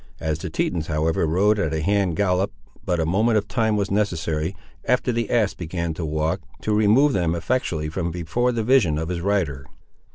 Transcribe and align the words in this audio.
As 0.19 0.39
the 0.39 0.49
Tetons 0.49 0.87
however 0.87 1.27
rode 1.27 1.59
at 1.59 1.75
a 1.75 1.81
hand 1.83 2.15
gallop, 2.15 2.51
but 2.83 2.99
a 2.99 3.05
moment 3.05 3.37
of 3.37 3.47
time 3.47 3.77
was 3.77 3.91
necessary, 3.91 4.55
after 4.85 5.11
the 5.11 5.29
ass 5.29 5.53
began 5.53 5.93
to 5.93 6.03
walk, 6.03 6.41
to 6.63 6.73
remove 6.73 7.13
them 7.13 7.35
effectually 7.35 7.87
from 7.87 8.09
before 8.09 8.51
the 8.51 8.63
vision 8.63 8.97
of 8.97 9.09
his 9.09 9.21
rider. 9.21 9.67